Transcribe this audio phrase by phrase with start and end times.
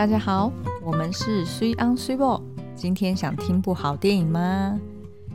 [0.00, 0.50] 大家好，
[0.82, 2.40] 我们是 Sweet on Sweet Ball。
[2.74, 4.80] 今天想听部好电影吗？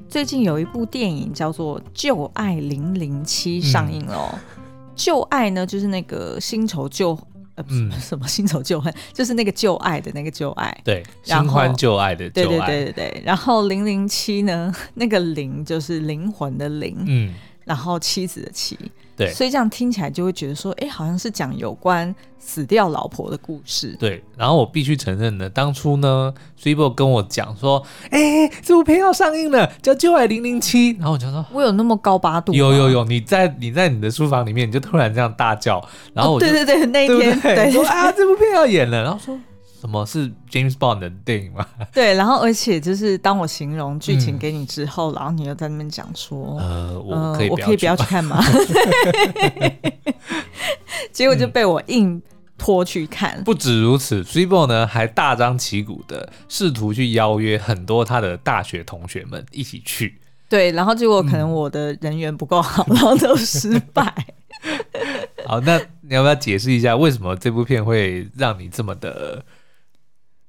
[0.09, 4.27] 最近有一部电影叫做《旧爱零零七》上映了。
[4.33, 4.63] 嗯、
[4.95, 7.15] 旧爱呢，就是那个新仇旧
[7.53, 10.75] 呃，不是什么新仇旧恨，就是那个旧爱的那个旧爱。
[10.83, 12.47] 对，新欢旧爱的旧爱。
[12.47, 13.23] 对对对对对。
[13.23, 18.75] 然后零零七呢，那个零就是灵魂的灵，嗯，然后妻子的妻。
[19.15, 23.95] 对，所以这样听起来就会觉得说，哎，好像是讲有关死掉老婆的故事。
[23.99, 32.53] 对，然后我必须承认呢，当初呢，Sweetbo 跟我讲说，哎，这部片要上映了，叫《旧爱零零七》，然后我就说，我有那么高八度？
[32.53, 35.81] 有有有，你在你在你的书房里面，你就突然这样大叫，
[36.13, 39.39] 然后我就、哦、对对对，那一天对说啊，这部片要演了，然后说。
[39.85, 41.63] 什么是 James Bond 的电影吗？
[41.93, 48.43] 对，然后而且就是当我形容剧情给你之后，嗯、然后你又在那边讲说，呃，我可以、呃、我可以不要去看吗？
[51.13, 52.19] 结果就被我硬
[52.57, 53.35] 拖去看。
[53.37, 60.19] 嗯、不止如此，Sweetbo 呢还大张旗鼓的试图去邀约很多他的大学同学们一起去。
[60.49, 64.11] 对，然后结果可能我的人缘不够好，嗯、然后都失败。
[65.45, 69.45] 好，那你要不要解释一下为什么这部片会让你这么的？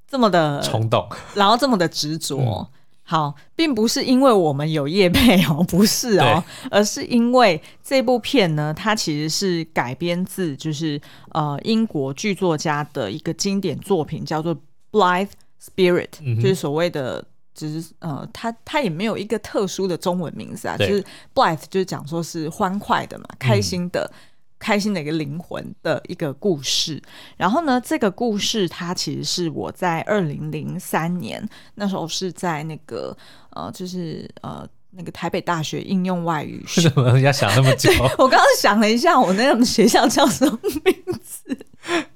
[0.09, 2.67] 这么的冲动，然后这么的执着，嗯、
[3.03, 11.01] 好，并不是因为我们有业配哦， 不是哦，而是因为这部片呢，它其实是改编自就是
[11.33, 14.55] 呃英国剧作家的一个经典作品，叫做
[14.93, 24.09] 《Blithe Spirit》，嗯、就是所谓的，只是呃，它它也没有一个特殊的中文名字啊，就是 Blithe 就是讲说是欢快的嘛，开心的。
[24.13, 24.17] 嗯
[24.59, 27.01] 开心的一个灵魂的一个故事，
[27.37, 33.17] 然后呢，这个故事它其实是我在二零零三年那时候是在那个
[33.51, 36.83] 呃，就是呃那个台北大学应用外语学。
[36.89, 37.91] 为什么要想那么久？
[38.19, 41.57] 我刚刚想了一下，我那个学校叫什么名字？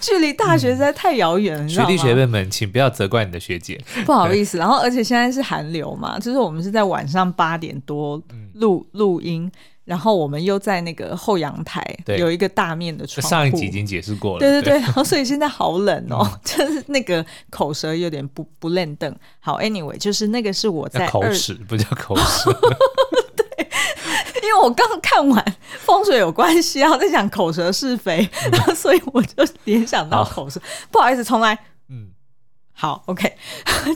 [0.00, 1.64] 距离大学实在太遥远了。
[1.64, 4.56] 嗯、学弟学妹们，请不要责怪你的学姐，不好意思。
[4.56, 8.16] 然后，而且现在是寒流嘛，就是我们是在晚上八点多
[8.54, 9.50] 录录音。
[9.84, 14.38] 然后我们又在那个后阳台有一个大面的窗户，上一集已经解释过了。
[14.38, 19.14] 对对对，然后 所以现在好冷哦，嗯、 就是那个口舌有点不不轮转。
[19.40, 22.50] 好，anyway，就是那个是我在口齿不叫口舌。
[23.36, 23.68] 对，
[24.42, 28.26] 因为我刚看完风水有关系，然后在讲口舌是非，
[28.66, 30.58] 嗯、所以我就联想到口舌。
[30.60, 31.52] 好不好意思，重来。
[31.90, 32.08] 嗯，
[32.72, 33.30] 好，OK，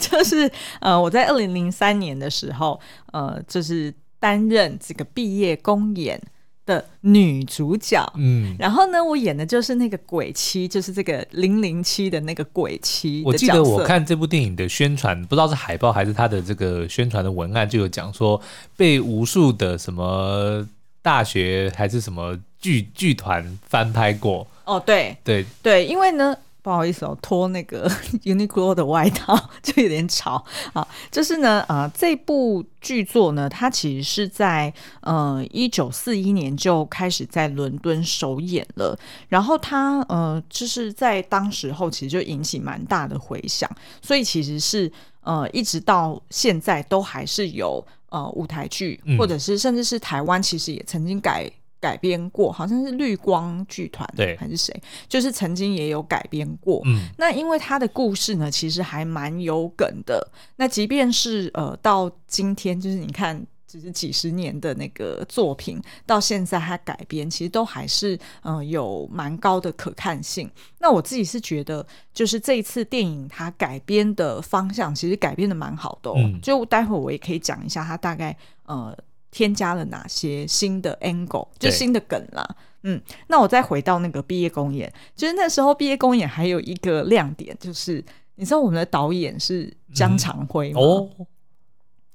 [0.02, 0.52] 就是
[0.82, 2.78] 呃，我在二零零三年的时候，
[3.14, 3.94] 呃，就是。
[4.18, 6.20] 担任这个毕业公演
[6.66, 13.22] 的女主角，嗯，然后呢，我演的就是那个鬼妻，就是这个零零七的那个鬼妻。
[13.24, 18.40] 我记得我看这部电影的宣传，不知道是海报还是他的这个宣传的文案，就有讲说
[18.76, 20.66] 被无数的什么
[21.00, 24.46] 大学还是什么剧剧团翻拍过。
[24.64, 26.36] 哦，对对对，因为呢。
[26.68, 27.88] 不好意思哦，脱那个
[28.24, 29.34] Uniqlo 的外套
[29.64, 30.86] 就有点吵啊。
[31.10, 34.70] 就是呢，呃，这部剧作呢，它其实是在
[35.00, 38.94] 呃一九四一年就开始在伦敦首演了。
[39.28, 43.70] 然后它呃，就是在当时候其实就引起蛮大的回响，
[44.02, 44.92] 所以其实是
[45.22, 51.50] 呃一直到现在都还是有呃舞台剧，或者是甚至是台湾其实也曾经改。
[51.81, 54.75] 改编过，好像是绿光剧团，对，还是谁？
[55.09, 56.83] 就是曾经也有改编过。
[56.87, 60.28] 嗯，那因为他的故事呢，其实还蛮有梗的。
[60.56, 70.50] 那即便是呃，到今天，就是你看，只是几十年的那个作品，到现在他改编，其实都还是嗯、呃，有蛮高的可看性。
[70.81, 76.15] 那我自己是觉得，就是这一次电影它改编的方向，其实改编的蛮好的、哦。
[76.16, 78.97] 嗯，就待会我也可以讲一下，它大概呃。
[79.31, 82.56] 添加了哪些新的 angle，就新的梗啦。
[82.83, 88.03] 嗯，那我再回到那个毕业公演，就是那时候毕业公演还有一个亮点，就是
[88.37, 90.81] 你知道我们的导演是姜长辉吗？
[90.81, 91.11] 嗯、哦，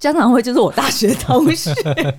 [0.03, 1.73] 姜长辉就是我大学同学，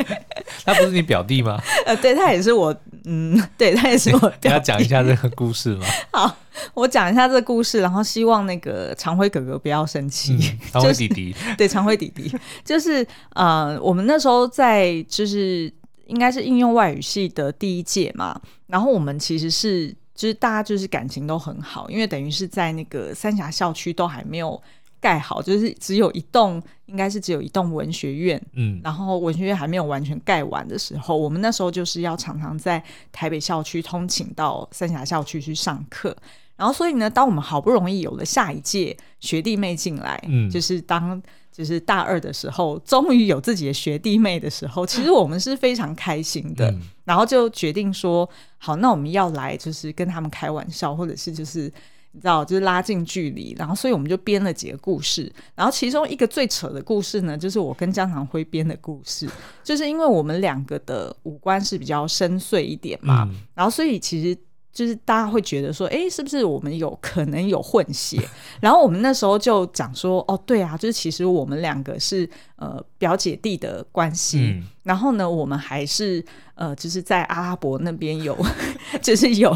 [0.65, 1.61] 他不是你表弟吗？
[1.85, 2.75] 呃，对，他也是我，
[3.05, 4.49] 嗯，对，他也是我 表弟。
[4.49, 5.87] 你要讲一下这个故事吗？
[6.11, 6.37] 好。
[6.73, 10.35] 我讲一下这个故事，然后希望那个长辉哥哥不要生气。
[10.35, 12.33] 嗯、长辉弟弟，就是、对，长辉弟弟，
[12.65, 13.05] 就是
[13.35, 15.71] 呃，我们那时候在就是
[16.07, 24.59] 应该是应用外语系的第一届嘛，然后我们其实是就是大家就是感情都很好，因为等于是在那个三峡校区都还没有
[25.05, 36.17] 盖好，就是只有一栋，应该是只有一栋文学院，嗯，然后文学院还没有完全盖完的时候，我们那时候就是要常常在台北校区通勤到三峡校区去上课。
[36.57, 41.21] 然后，所以呢，当我们好不容易有了下一届学弟妹进来，嗯，就是当
[41.53, 46.71] 就是大二的时候，终于有自己的学弟妹的时候， 其实我们是非常开心的。
[46.71, 48.29] 嗯、然后就决定说，
[48.59, 51.71] 好，那我们要来就是跟他们开玩笑，或者是就是
[52.17, 59.29] 你知道，就是拉近距离，然后所以我们就编了几个故事，然后其中一个最扯的故事呢，就是我跟江长辉编的故事，
[59.65, 64.39] 就是因为我们两个的五官是比较深邃一点嘛，嗯、然后所以其实
[64.73, 68.21] 就是大家会觉得说，哎，是不是我们有可能有混血？
[68.61, 76.25] 然后我们那时候就讲说，哦，对啊，就是其实我们两个是呃表姐弟的关系，嗯、然后呢，我们还是
[76.55, 78.37] 呃就是在阿拉伯那边有，
[79.03, 79.53] 就是有。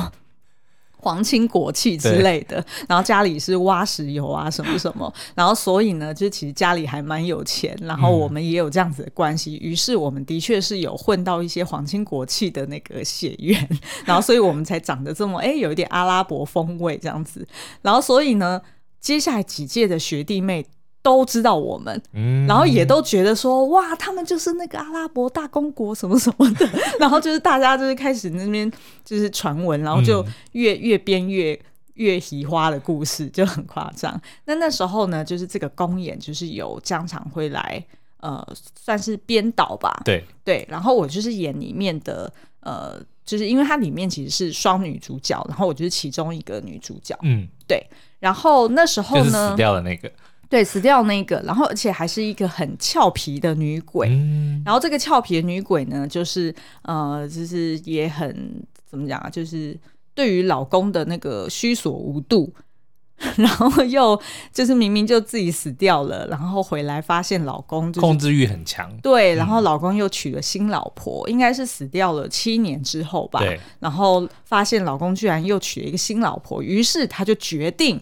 [1.00, 13.68] 皇亲国戚之类的，然后家里是挖石油啊，什么什么， 然后所以呢，就其实家里还蛮有钱，然后我们也有这样子的关系，于、嗯、是我们的确是有混到一些皇亲国戚的那个血缘，
[14.04, 17.46] 然后所以我们才长得这么哎，有一点阿拉伯风味这样子，
[17.82, 18.60] 然后所以呢，
[19.00, 20.66] 接下来几届的学弟妹。
[21.00, 26.68] 都知道我们，嗯、然后也都觉得说，哇，他们就是那个阿拉伯大公国什么什么的，
[27.00, 28.70] 然后就是大家就是开始那边
[29.04, 31.58] 就是传闻，然后就越越编越
[31.94, 34.20] 越奇花的故事就很夸张。
[34.44, 37.82] 那那时候呢，就是这个公演就是由江长辉来
[38.20, 38.46] 呃，
[38.78, 40.24] 算是编导吧，对。
[40.44, 42.30] 对，然后我就是演里面的
[42.60, 47.80] 呃，就是因为它里面其实是双女主角，然后我就是其中一个女主角，嗯，对，
[48.18, 50.10] 然后那时候呢，死掉的那个。
[50.48, 59.78] 对，死掉那个，然后而且还是一个很俏皮的女鬼，嗯、然后这个俏皮的女鬼呢，就是呃，就是也很怎么讲啊，就是
[60.14, 62.50] 对于老公的那个虚索无度，
[63.36, 64.18] 然后又
[64.50, 78.00] 就是明明就自己死掉了，然后回来发现老公、就是、控制欲很强，对，然后老公又娶了新老婆，嗯、应该是死掉了七年之后吧，对，然后发现老公居然又娶了一个新老婆，于是他就决定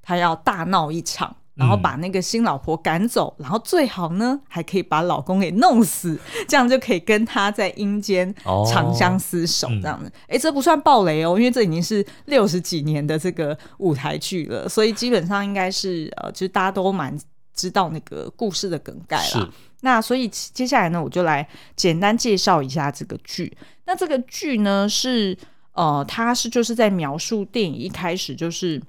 [0.00, 1.34] 他要大闹一场。
[1.58, 6.16] 然后把那个新老婆赶走，嗯、然后最好呢还可以把老公给弄死，
[6.46, 8.32] 这样就可以跟他在阴间
[8.70, 10.10] 长相厮守，这样子。
[10.28, 17.18] 哎、哦，这不算暴雷哦，因为这已经是六十几年的这个舞台剧了，所以基本上应该是呃，就是大家都蛮
[17.52, 19.52] 知道那个故事的梗概了。
[19.80, 23.56] 那所以接下来呢，我就来简单介绍一下这个剧。
[23.84, 25.36] 那这个剧呢是
[25.72, 28.80] 呃，它是就是在描述电影一开始就是。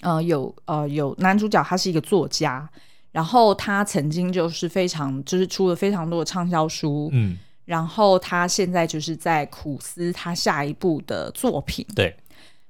[0.00, 2.68] 呃，有呃有男主角，他是一个作家，
[3.10, 12.14] 然后他曾经就是非常就是出了非常多的畅销书，嗯，然后他现在就是在苦思他下一部的作品，对，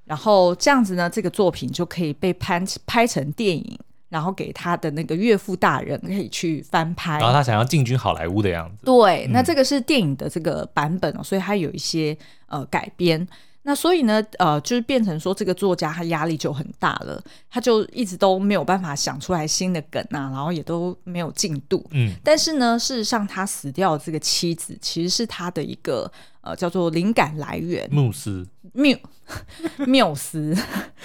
[0.05, 3.79] 然后这样子呢，这个作品就可以被拍拍成电影，
[4.09, 12.17] 然后给他的那个岳父大人可以去翻拍，然后他想要进军好莱坞的样子，对，嗯、那这个是电影的这个版本哦，所以他有一些
[12.47, 13.27] 呃改编。
[13.63, 21.85] 那所以呢，呃，就是变成说，这个作家他压力就很大了，他就一直都没有办法想出来新的梗啊，然后也都没有进度。
[21.91, 26.09] 嗯，但是呢，事实上他死掉的这个妻子其实是他的一个
[26.41, 28.47] 呃叫做灵感来源，缪斯。
[28.73, 28.95] 缪
[29.87, 30.55] 缪斯，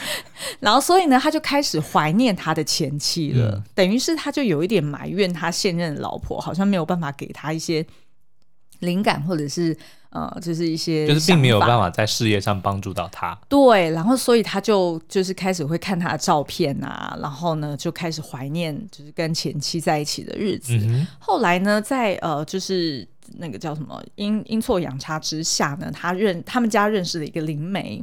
[0.60, 7.84] 然后所以呢，他就开始怀念他的前妻了，嗯、等于是他就有一点埋怨他现任的老婆好像没有办法给他一些
[8.80, 9.76] 灵感或者是。
[10.14, 13.36] 呃，就是一些，就是并没有办法在事业上帮助到他。
[13.48, 20.78] 对，然后所以他就就是开始会看他的照片啊，然后呢就开始怀念就是跟前妻在一起的日子。
[21.18, 23.04] 后来呢，在呃就是
[23.38, 28.00] 那个叫什么阴阴错阳差之下呢，他认他们家认识了一个灵媒，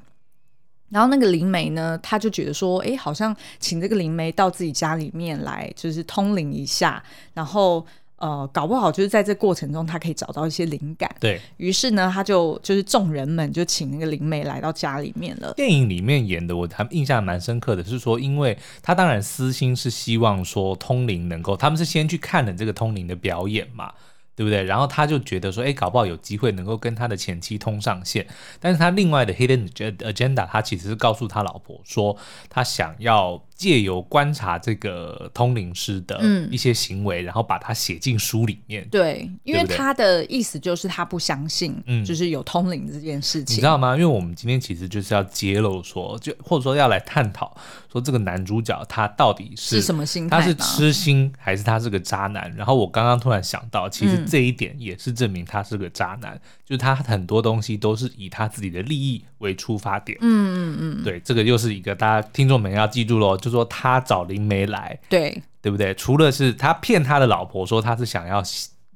[0.89, 7.01] 然后那个灵媒呢，他就觉得说，哎，好像请这个灵媒到自己家里面来，就是通灵一下，
[7.33, 7.87] 然后。
[8.21, 11.09] 呃，搞不好就是在这过程中，他可以找到一些灵感。
[11.19, 15.51] 对，于是呢，他就就是众人们就请那个灵媒来到家里面了。
[15.55, 23.91] 电影里面演的，我还印象蛮深刻的，是说，因为他当然私心是希望说通灵能够，他们是先去看了这个通灵的表演嘛。
[24.33, 24.63] 对不对？
[24.63, 28.25] 然后他就觉得说，哎，搞不好有机会能够跟他的前妻通上线。
[28.59, 32.17] 但是他另外的 hidden agenda，他其实是告诉他老婆说，
[32.49, 38.87] 他想要借由观察这个通灵师的一些行为，嗯、然后把它写进书里面。
[38.89, 43.55] 对，因为他的意思就是他不相信，嗯，就是有通灵这件事情。
[43.55, 43.93] 你知道吗？
[43.93, 47.55] 因为我们今天其实就是要揭露说，就或者说要来探讨
[47.91, 50.39] 说，这个男主角他到底是，是什么心态？
[50.39, 52.49] 他是痴心还是他是个渣男？
[52.55, 54.21] 然后我刚刚突然想到，其实。
[54.31, 60.17] 这一点也是证明他是个渣男，就是他很多东西都是以他自己的利益为出发点。
[60.21, 65.93] 嗯嗯嗯，对，这个又是一个大家听众们要记住喽，就说他找灵媒来，对对不对？
[65.95, 68.41] 除了是他骗他的老婆说他是想要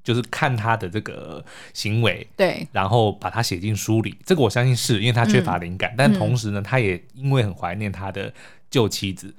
[0.04, 8.32] 就是看他的这个行为，对，然后把他写进书里，这个我相信是因为他缺乏灵感，嗯、但同时呢，他也因为很怀念他的
[8.70, 9.34] 旧妻子。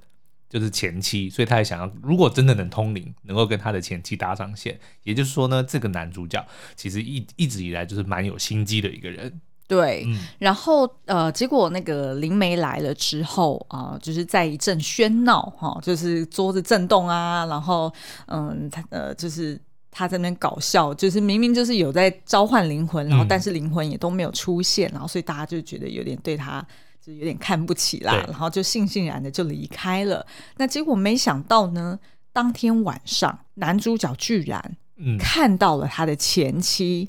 [0.48, 6.42] 就是前妻，所以他也想要，如果真的能通灵，能够跟他的前妻搭上线，也就是说呢，这个男主角
[6.76, 9.40] 其实一一直以来就是蛮有心机的一个人。
[9.66, 17.92] 对，嗯、然后呃，结果那个灵媒来了之后啊、呃，就是在一阵喧闹哈、哦，就是桌子震动啊，然后
[18.28, 26.64] 嗯，他呃，就是他在那边搞笑，就是明明就是有在召唤灵魂，然后但是灵魂也都没有出现，嗯、然后所以大家就觉得有点对他
[27.06, 30.26] 就有点看不起啦，然后就悻悻然的就离开了。
[30.56, 31.96] 那结果没想到呢，
[32.32, 34.76] 当天晚上男主角居然
[35.16, 37.08] 看到了他的前妻。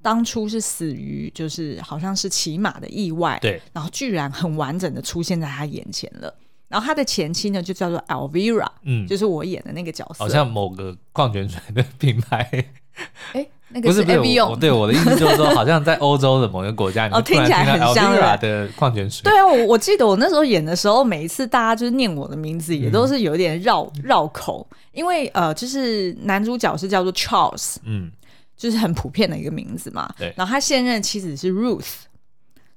[0.00, 6.34] 当初是死于就是好像是骑马的意外，对，然后居然很完整的出现在他眼前了。
[6.66, 12.66] 然后他的前妻呢，就叫做 Alvira，嗯，就是我演的那个角色，好像某个矿泉水的品牌。
[13.32, 14.48] 哎，那个是 Evian。
[14.48, 19.22] 我对我的意思就是说，好像在欧洲的某个国家， 哦，听起来很像 Elvira 的矿泉水。
[19.24, 28.10] 对啊，我我记得我那时候演的时候，每一次大家就是念我的名字，也都是有点绕绕口，因为呃，就是男主角是叫做 Charles，嗯。
[28.54, 30.32] 就是很普遍的一个名字嘛，对。
[30.36, 31.94] 然后他现任妻子是 Ruth，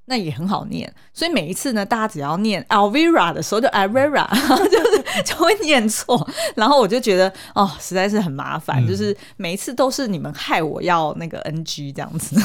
[0.06, 0.92] 那也很好念。
[1.14, 4.28] 所以每一次呢，大家只要念 Alvira 的时候，就 Alvira，
[4.70, 6.28] 就是 就会念错。
[6.56, 8.84] 然后我就觉得哦，实在是很麻烦。
[8.84, 12.36] 嗯、就是每一次都是你们害我要那个 NG 这样子。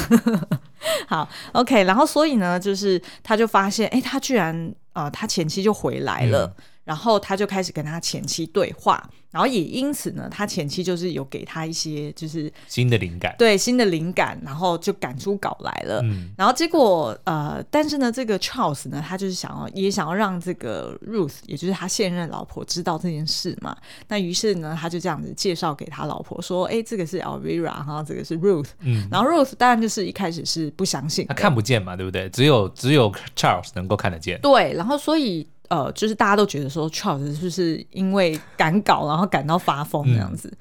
[1.07, 1.83] 好，OK。
[1.83, 4.55] 然后所以呢，就是他就发现，哎，他居然
[4.93, 6.45] 啊、呃，他前妻就回来了。
[6.57, 9.01] 嗯然后他就开始跟他前妻对话，
[9.31, 16.01] 然后也因此呢，他前期就是有给他一些就是新的灵感，对新的灵感，然后就赶出稿来了。
[16.03, 23.75] 嗯，然后结果呃，但是呢，这个 Charles 呢，他就是想要也想要让这个 Ruth，也就是他现任老婆知道这件事嘛。
[24.07, 32.29] 那于是呢，他就这样子介绍给他老婆说：“哎，这个是 Elvira 哈，这个是 Ruth。”嗯，然后 Ruth 当然就是一开始是不相信，他看不见嘛，对不对？
[32.29, 34.39] 只有只有 Charles 能够看得见。
[34.41, 35.47] 对，然后所以。
[35.71, 40.49] 呃，就是大家都觉得说，Charles 是不是因为赶稿，然后赶到发疯这样子？
[40.49, 40.57] 嗯、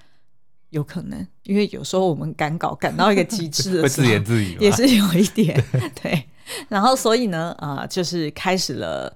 [0.68, 5.60] 有可能，因为有时候我们赶稿赶到一个极致的时候，会自言自语，也是有一点
[6.00, 6.24] 对，
[6.68, 9.12] 然后所以呢，呃，就是开始了，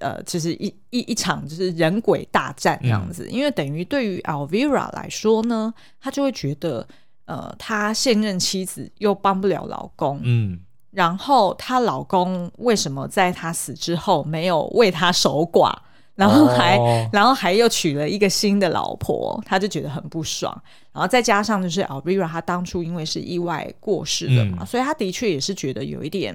[0.00, 3.26] 呃，就是一一一场就是人鬼大战这样子。
[3.26, 6.88] 嗯、因为等于对于 Alvira 来说呢，他就会觉得，
[7.26, 10.60] 呃，他现任妻子又帮不了老公，嗯。
[10.96, 15.70] 然后她老公为什么在她死之后没有为她守寡，
[16.14, 20.50] 然后还、哦、然后还又娶了一个新的老婆，她就觉得很不爽。
[20.94, 26.34] 然后再加上就是 Alvira，她当初因为是意外过世的嘛，嗯、所以她的确也是觉得有一点，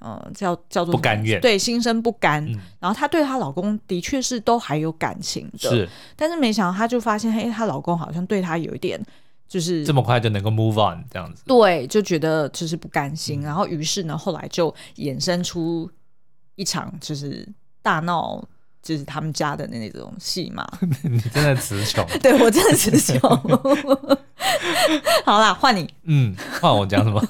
[0.00, 2.42] 嗯、呃，叫叫做不甘愿，对，心生不甘。
[2.46, 8.98] 嗯、然后她对她老公的确是都还有感情的，是，但是没想到她就发现，嘿，她老公好像对她有一点。
[9.50, 15.90] 就是这么快就能够 move on 这样子，对，就觉得就是不甘心，嗯、然后于是呢，后来就衍生出
[16.54, 17.46] 一场就是
[17.82, 18.48] 大闹，
[18.82, 20.66] 就是他们家的那种戏嘛。
[21.02, 23.18] 你真的词穷， 对我真的词穷。
[25.24, 27.22] 好啦，换你，嗯，换我讲什么？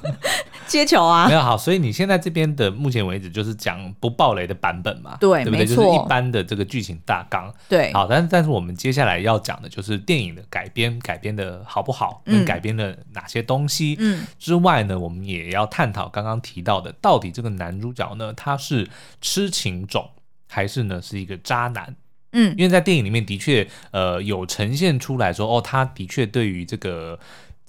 [0.66, 1.26] 接球啊！
[1.26, 5.16] 没有好，所以你现在这边的目前为止就是讲不暴雷的版本嘛？
[5.18, 5.66] 对，对不对？
[5.66, 7.52] 就是一般的这个剧情大纲。
[7.68, 12.22] 对，好，但是但是我们接下来要讲的就是电影的改编，改编的好不好？
[12.26, 13.96] 嗯，改编了哪些东西？
[13.98, 18.88] 嗯，之外呢，我们也要探讨刚刚提到的，到底这个男主角呢，他是
[19.20, 20.08] 痴情种，
[20.50, 21.96] 还是呢是一个渣男？
[22.32, 27.18] 嗯，因为在电影里面的确，呃，有呈现出来说，哦，他的确对于这个。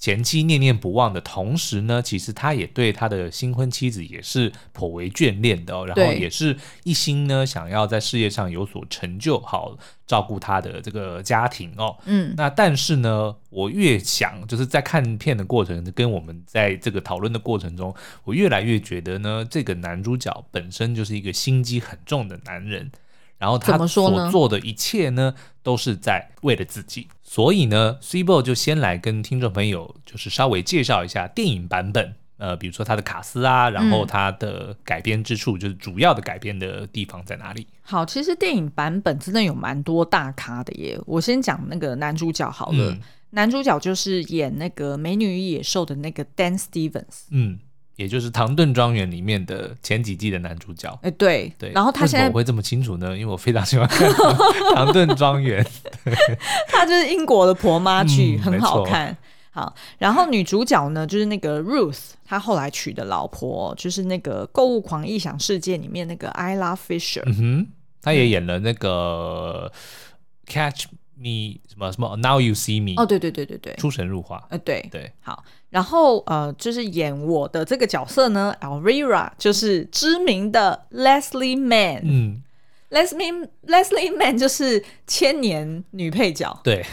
[0.02, 11.96] 前妻念念不忘的同时呢，其实他也对他的新婚妻子也是颇为眷恋的哦，然后也是一心呢想要在事业上有所成就，好照顾他的这个家庭哦。
[12.06, 17.94] 嗯，那但是呢，我越想就是在看片的过程，跟我们在这个讨论的过程中，
[18.24, 22.90] 我越来越觉得呢，这个男主角本身就是一个心机很重的男人。
[23.42, 25.34] 然后他所做的一切呢，
[25.64, 27.08] 都是在为了自己。
[27.24, 32.14] 所以呢，Cibo 就先来跟听众朋友，就是稍微介绍一下电影版本。
[32.36, 37.66] 呃，比如说他的卡斯啊，然后他的改编之处，嗯、就是主要的改编的地方在哪里？
[37.82, 40.96] 好，其实电影版本真的有蛮多大咖的耶。
[41.04, 47.26] 我先讲那个男主角好了，嗯、男主角就是演那个《美女与野兽》的那个 Dan Stevens。
[47.30, 47.58] 嗯。
[48.02, 51.70] 也就是《唐顿庄园》里面的前几季的男主角，哎，对对。
[51.70, 53.16] 然后他现在我会这么清楚呢？
[53.16, 54.10] 因为我非常喜欢看
[54.74, 55.64] 《唐顿庄园》，
[56.66, 59.16] 他就是英国的婆妈剧，嗯、很好看。
[59.52, 67.22] 好，然后女主角呢，就是那个 Ruth，她后来娶的老婆，就是那个《购物狂异想世界》里面那个 Isla Fisher。
[67.26, 67.66] 嗯哼，
[68.02, 69.70] 她也演了那个
[70.46, 70.86] Catch。
[71.14, 73.00] Me 什么什么？Now you see me？
[73.00, 74.44] 哦，对对对对对，出神入化。
[74.50, 75.44] 呃，对对，好。
[75.72, 82.02] 然后呃，就是演我的这个角色呢，Alvira，就是知名的 Leslie Mann。
[82.04, 82.42] 嗯
[82.90, 86.60] ，Leslie Leslie Mann 就是千年女配角。
[86.62, 86.84] 对，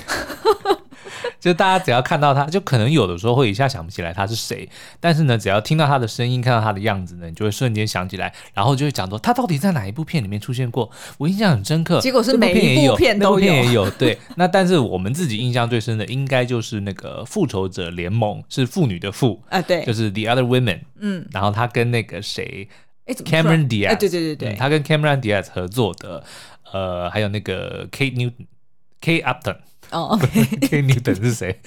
[1.39, 4.67] 就大家只要看到他，就可能有的时候会一下想不起来他是谁，
[4.99, 11.99] 但是呢，只要听到他的声音，看到他的样子呢，你就会瞬间想起来，然后就会讲说他到底在哪一部片里面出现过，我印象很深刻。
[11.99, 13.89] 结果是每一部片都有，片也有。
[13.91, 20.81] 对， 那但是我们自己印象最深的，应该就是那个复仇者联盟，是妇女的妇啊，对，就是 The Other Women。
[20.99, 22.67] 嗯，然后他跟那个谁
[23.07, 26.23] ，Cameron Diaz，哎，对对对对，他跟 Cameron Diaz 合作的，
[26.71, 29.55] 呃，还有那个 Kate Newton，Kate Upton。
[29.91, 31.59] 哦， OK，Kate Newton 是谁？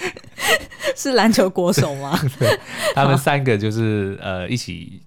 [0.97, 2.19] 是篮球国手吗？
[2.39, 2.59] 对，
[2.95, 5.01] 他们三个就是呃一起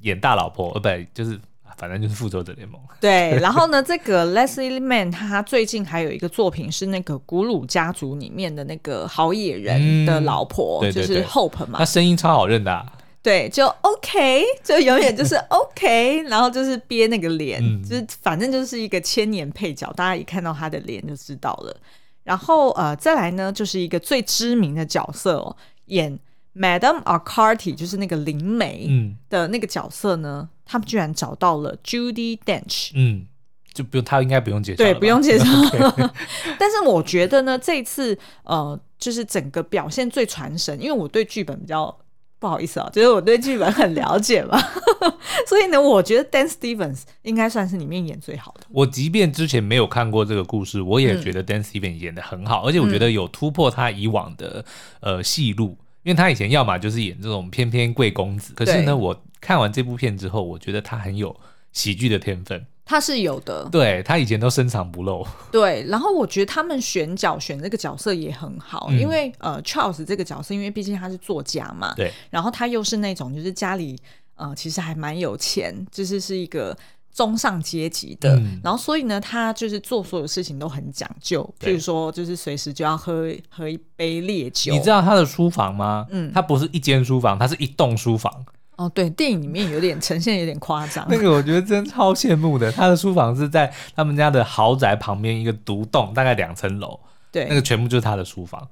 [0.00, 1.38] 演大老婆，呃不，就是
[1.76, 2.80] 反正就是复仇者联盟。
[3.00, 11.78] 对，然后呢，这个 Leslie Mann 他最近还有一个作品是那个古鲁家族里面的那个好野人的老婆，嗯、就是 Hope 嘛。
[11.78, 12.86] 他声音超好认的、啊。
[13.22, 21.76] 对，就 OK，就永远就是 OK，然后就是憋那个脸，嗯、就是反正就是一个千年配角，大家一看到他的脸就知道了。
[22.24, 26.18] 然后呃，再来呢，就是一个最知名的角色哦，演
[26.54, 28.88] Madame Arcati，就是那个灵媒
[29.28, 33.26] 的那个角色呢，嗯、他们居然找到了 Judy Dench，嗯，
[33.72, 35.44] 就不用他应该不用介绍，对，不用介绍。
[36.58, 41.96] 但是我觉得呢，这一次呃，就是整个表现最传神，因为我对剧本比较。
[42.40, 44.58] 不好意思啊，就是我对剧本很了解嘛，
[45.46, 48.66] 所以呢，我觉得 Dan Stevens 应该算是里面演最好的。
[48.70, 54.64] 我即便之前没有看过这个故事，我也觉得 Dan Stevens 演的很好，嗯、而且我觉得有突破他以往的
[55.00, 61.38] 呃戏路，因为他以前要么就是演这种翩翩贵公子，可是呢，我看完这部片之后，我觉得他很有
[61.72, 62.66] 喜剧的天分。
[62.90, 65.24] 他是有的，对，他以前都深藏不露。
[65.52, 73.96] 对，然后我觉得他们选角选这个角色也很好，嗯、因为呃，Charles 这个角色，因为毕竟他是作家嘛，对，然后他又是那种就是家里
[74.34, 76.76] 呃其实还蛮有钱，就是是一个
[77.14, 84.72] 中上阶级的，嗯、然后所以呢，他就是做所有事情都很讲究，譬如说就是随时就要喝喝一杯烈酒。
[84.72, 86.08] 你知道他的书房吗？
[86.10, 88.44] 嗯，他不是一间书房，他是一栋书房。
[88.80, 91.06] 哦，对，电影里面有点呈现有点夸张。
[91.10, 96.98] 那个我觉得真超羡慕的，他的书房是在他们家的豪宅旁边一个独栋，大概两层楼。
[97.30, 98.66] 对，那个全部就是他的书房。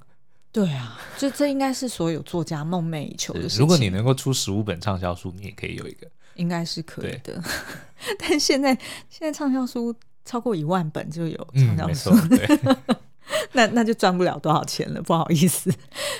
[0.51, 3.59] 对啊，就这应该是所有作家梦寐以求的事情。
[3.59, 7.39] 如果你能够出十五本畅销书，你也可以有一个，应该是可以的。
[8.17, 8.75] 但现在
[9.09, 9.93] 现在畅销书
[10.25, 12.09] 超过一万本就有畅销书。
[12.09, 12.75] 嗯，没错，对。
[13.53, 15.71] 那那就赚不了多少钱了，不好意思。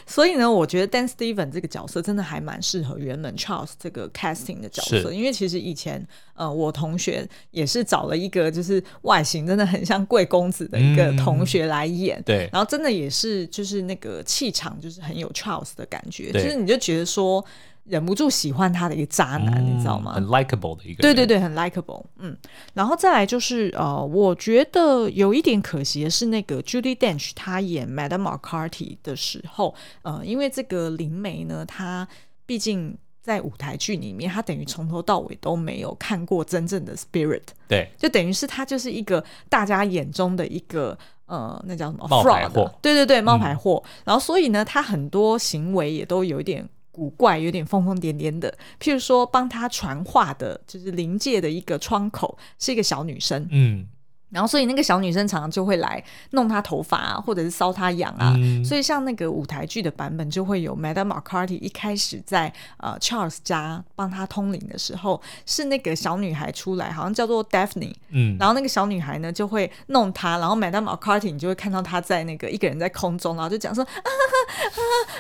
[0.06, 17.44] 所以呢，我觉得 Dan Stevens 这个角色真的还蛮适合原本 Charles 这个 casting 的角色，因为其实以前呃，我同学也是找了一个就是外形真的很像贵公子的一个同学来演，嗯、对，然后真的也是就是那个气场就是很有 Charles 的感觉，对就是你就觉得说。
[17.90, 20.14] 忍不住喜欢他的一个渣男，嗯、你知道吗？
[20.14, 22.06] 很 likable 的一个，对对对，很 likable。
[22.20, 22.38] 嗯，
[22.76, 29.74] 然后再来就是呃，我觉得有一点可惜的是，那个 Judy Dench 她演 Madame Arcati 的时候，
[30.04, 32.08] 呃，因为这个灵媒呢，她
[32.46, 42.72] 毕竟在舞台剧里面，她等于从头到尾都没有看过真正的 spirit，对，就等于是她就是一个大家眼中的一个呃，那叫什么冒牌货？
[42.84, 43.82] 对对对，冒牌货。
[43.84, 46.70] 嗯、然后所以呢，他很多行为也都有一点。
[47.00, 48.54] 古怪，有点疯疯癫癫的。
[48.80, 53.48] 譬如说，帮他传话的，就是灵界的一个窗口，是一个小女生。
[53.50, 53.88] 嗯。
[54.32, 58.34] 然后，所以那个小女生常常就会来弄她头发啊，或者是搔她痒啊。
[58.38, 67.94] 嗯、所以，像那个舞台剧的版本，就会有 Madame Arcati 一开始在呃 Charles 家帮他通灵的时候，是那个小女孩出来，好像叫做 Daphne。
[68.10, 68.38] 嗯。
[68.40, 74.12] 然后那个小女孩呢，就会弄她，然后 Madame Arcati 你就会看到她在那个一个人在空中，然后就讲说啊啊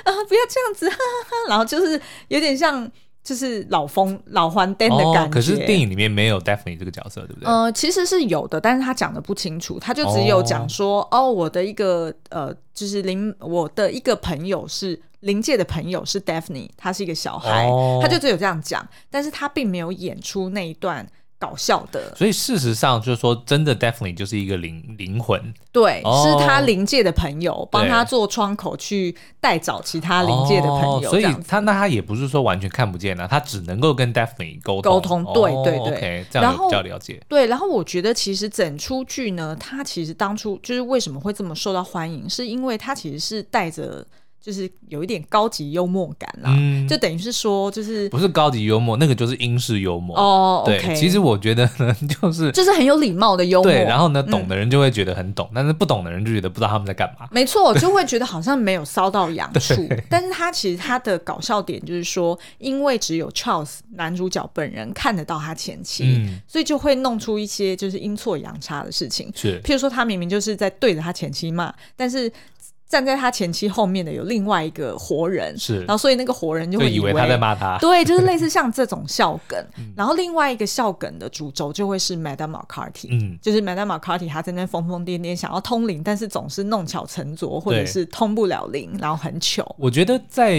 [0.03, 2.89] 啊，不要这样子，哈哈，然后就是有点像。
[3.29, 7.47] 就是老疯老还灯的感觉，哦，可是电影里面没有 Daphne 这个角色，对不对？
[7.47, 21.07] 呃，其实是有的，但是他讲的不清楚，他就只有讲说，哦，哦，我的一个呃，就是灵，我的一个朋友是灵界的朋友是 Daphne，他是一个小孩，哦，他就只有这样讲，但是他并没有演出那一段。
[21.39, 36.25] 搞笑的，所以事实上就是说，真的 Daphne 就是一个灵灵魂，对，哦、是他灵界的朋友帮他做窗口去带找其他灵界的朋友，哦、所以他那他也不是说完全看不见啊，他只能够跟 Daphne 沟通，沟通，对对对。
[36.29, 37.21] 这样比较了解。
[37.29, 44.05] 对，然后我觉得其实整出剧呢，他其实当初就是为什么会这么受到欢迎，是因为他其实是带着。
[44.41, 50.63] 就是有一点高级幽默感啦，嗯、就等于是说，就是不是高级幽默，那个就是英式幽默哦。
[50.65, 53.71] 对，okay、其实我觉得呢，就是就是很有礼貌的幽默。
[53.71, 57.27] 对，然后呢，懂的人就会觉得很懂，嗯、但是不懂的人就觉得不知道他们在干嘛。
[57.31, 59.87] 没错，就会觉得好像没有搔到痒 处。
[60.09, 69.29] 但是他其实他的搞笑点就是说，因为只有 Charles 男主角本人看得到他前妻，嗯、所以就会弄出一些就是阴错阳差的事情。
[69.35, 72.31] 是，譬如说他明明就是在对着他前妻骂，但是。
[72.89, 79.63] 站在他前妻后面的有另外一个活人，是，然后所以那个活人就会以为他在骂他，对，就是类似像这种笑梗。
[79.95, 89.63] 然后另外一个笑梗的主轴就会是 Madame McCarthy，嗯，就是 Madame McCarthy 她在那疯疯癫癫想要通灵，但是总是弄巧成拙，或者是通不了灵，然后很糗。
[89.77, 90.53] 我觉得在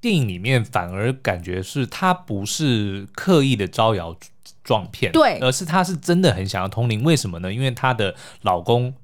[0.00, 4.16] 电影里面反而感觉是他不是刻意的招摇
[4.62, 7.04] 撞骗，对，而是他是真的很想要通灵。
[7.04, 7.52] 为什么呢？
[7.52, 8.94] 因为她的老公。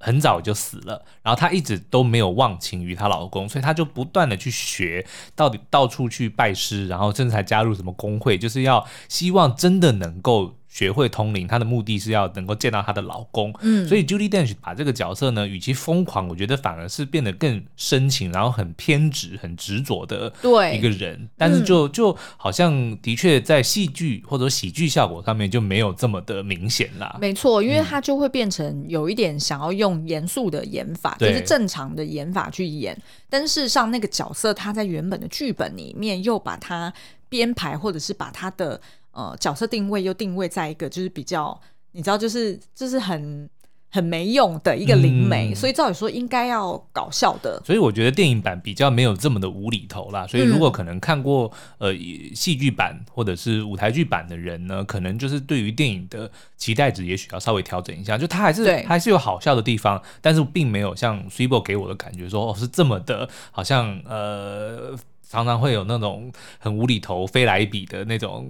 [0.00, 10.56] 很早就死了，然后她一直都没有忘情于她老公，所以她就不断的去学，到底到处去拜师，然后甚至还加入什么工会，就是要希望真的能够。
[10.70, 13.52] 学会通灵，她的目的是要能够见到她的老公。
[13.60, 20.32] 嗯，所以 Judy Dench 把这个角色呢，与其疯狂，我觉得反而是变得更深情，然后很偏执、很执着的
[20.72, 21.16] 一个人。
[21.16, 27.18] 对但是就就好像的确在戏剧或者喜剧效果上面就没有这么的明显啦。
[27.20, 32.94] 没错，因为他就会变成有一点想要用严肃的演法，嗯、就是正常的演法去演。
[32.94, 36.92] 对但事实上，那个角色他在原本的剧本里面又把他
[37.28, 38.80] 编排，或者是把他的。
[39.12, 41.60] 呃，角色定位又定位在一个就是比较，
[41.92, 43.50] 你知道，就是就是很
[43.92, 47.60] 很没用的一个灵媒，嗯、所以照理说应该要搞笑的。
[47.64, 50.24] 所以我觉得电影版比较没有这么的无厘头啦。
[50.28, 51.94] 所以如果可能看过、嗯、呃
[52.32, 58.16] 戏剧版或者是舞台剧版的人呢，可能就是对于电影的期待值也许要稍微调整一下。
[58.16, 64.96] 就他还是对还是有好笑的地方，但是并没有像 Zweible 给我的感觉说哦是这么的，好像呃
[65.28, 68.48] 常常会有那种很无厘头飞来一笔的那种。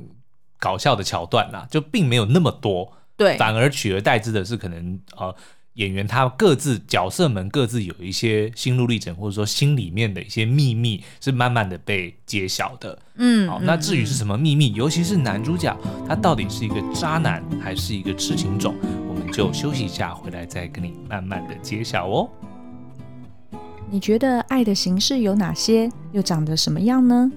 [0.61, 5.35] 搞笑的桥段啦，就并没有那么多，对，反而取而代之的是可能呃
[5.75, 15.75] 演员他各自角色们各自有一些心路历程，或者说心里面的一些秘密是慢慢的被揭晓的，嗯，好，那至于是什么秘密，嗯、尤其是男主角
[16.07, 18.75] 他到底是一个渣男还是一个痴情种，
[19.09, 22.29] 我们就休息一下，回来再跟你慢慢的揭晓哦。
[23.90, 25.90] 你觉得爱的形式有哪些？
[26.12, 27.31] 又长得什么样呢？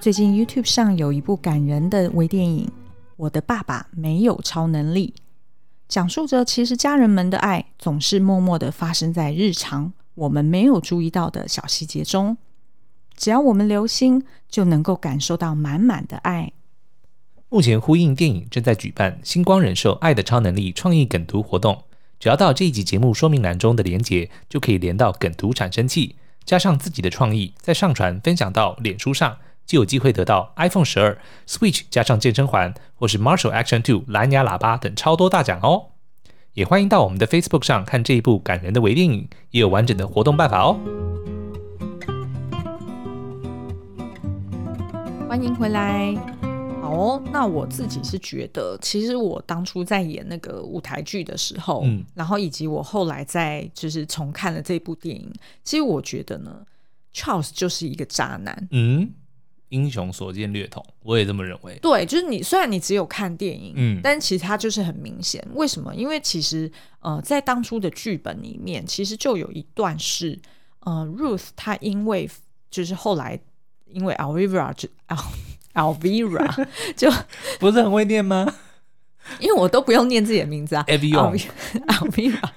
[0.00, 2.66] 最近 YouTube 上有一部感人的微电影
[3.16, 5.14] 《我的爸爸没有超能力》，
[5.88, 12.36] 讲述着其实家人们的爱总是默默的发生在日常我们没有注意到的小细节中，
[13.16, 16.52] 只要我们留心，就能够感受到满满的爱。
[17.48, 21.84] 目前呼应电影正在举办星光人寿爱的超能力创意梗图活动，
[22.18, 29.38] 只要到这一集节目说明栏中的连结，就可以连到梗图产生器，加上自己的创意，再上传分享到脸书上。
[29.66, 35.86] 就有机会得到 iPhone 十二、Switch 加上健身环，或是 Marshall Action Two 蓝牙喇叭等超多大奖哦！
[36.52, 40.78] 也欢迎到我们的 Facebook 上看这一部感人的微电影，也有完整的活动办法哦。
[45.28, 46.14] 欢迎回来。
[46.80, 55.32] 好哦，那我自己是觉得，其实我当初在演那个舞台剧的时候，嗯，然后以及我后来在就是重看了这部电影，
[55.64, 56.64] 其实我觉得呢
[57.14, 59.10] ，Charles 就是一个渣男，嗯。
[59.74, 61.76] 英雄所见略同，我也这么认为。
[61.82, 65.44] 对，就是你虽然你只有看电影，嗯，但其实它就是很明显。
[65.54, 65.92] 为什么？
[65.94, 70.38] 因为其实呃，在当初的剧本里面，其实就有一段是
[70.80, 72.30] 呃，Ruth 她因为
[72.70, 73.38] 就是后来
[73.86, 74.88] 因为 Alvira 就
[75.74, 77.10] Alvira 就
[77.58, 78.54] 不是很会念吗？
[79.40, 82.48] 因为我都不用念自己的名字啊，Elvira。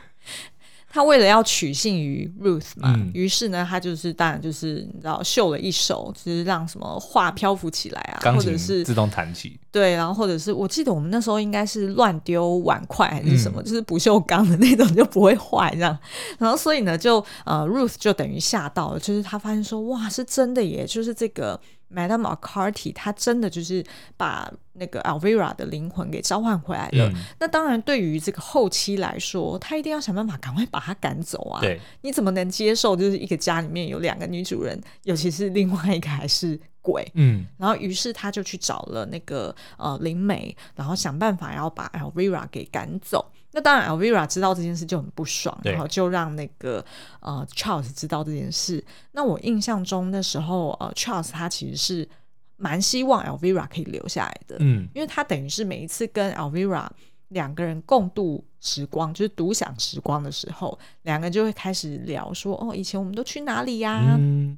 [0.98, 9.60] 他为了要取信于 Ruth 嘛，嗯、于是呢，他就是当然就是你知道秀了一手，就是让什么画漂浮起来啊，或者是自动弹起。
[9.70, 15.96] 对，然后或者是我记得我们那时候应该是乱丢碗筷还是什么，嗯、就是不锈钢的那种就不会坏这样。
[16.40, 21.60] 然后所以呢，就呃 Ruth 就等于吓到了，就是他发现说哇是真的耶，就是这个
[21.94, 23.84] Madame McCarthy 他真的就是
[24.16, 24.52] 把。
[24.80, 27.10] 那个 Elvira 的灵魂给召唤回来了。
[27.10, 31.60] 嗯、那当然，对于这个后期来说，他一定要想办法赶快把她赶走啊！
[31.60, 37.04] 对，你怎么能接受就是一个家里面有两个女主人，尤其是另外一个还是鬼？
[37.16, 43.32] 嗯，然后于是他就去找了那个呃灵媒，然后想办法要把 Elvira 给赶走。
[43.58, 46.86] 那当然，Elvira 知道这件事就很不爽，然后就让那个
[47.22, 48.86] 呃 Charles 知道这件事。
[49.14, 52.08] 那我印象中那时候呃 Charles 他其实是。
[52.60, 56.88] 蛮希望 Elvira 可以留下来的，嗯，因为他等于是每一次跟 Elvira
[57.28, 64.16] 两个人共度时光，就是独享时光的时候，两个人就会开始聊说，哦，以前我们都去哪里呀、啊？
[64.18, 64.58] 嗯，